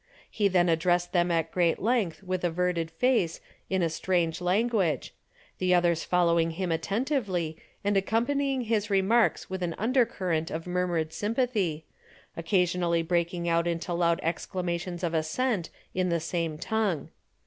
He 0.31 0.47
then 0.47 0.67
addressed 0.67 1.13
them 1.13 1.29
at 1.29 1.51
great 1.51 1.77
length 1.77 2.23
with 2.23 2.43
averted 2.43 2.89
face 2.89 3.39
in 3.69 3.83
a 3.83 3.87
strange 3.91 4.41
language, 4.41 5.13
the 5.59 5.75
others 5.75 6.03
following 6.03 6.49
him 6.49 6.71
attentively 6.71 7.55
and 7.83 7.95
accompanying 7.95 8.61
his 8.61 8.89
remarks 8.89 9.47
with 9.47 9.61
an 9.61 9.75
undercurrent 9.77 10.49
of 10.49 10.65
murmured 10.65 11.13
sympathy, 11.13 11.85
occasionally 12.35 13.03
breaking 13.03 13.47
out 13.47 13.67
into 13.67 13.93
loud 13.93 14.19
exclamations 14.23 15.03
of 15.03 15.13
assent 15.13 15.69
in 15.93 16.09
the 16.09 16.19
same 16.19 16.57
tongue. 16.57 17.11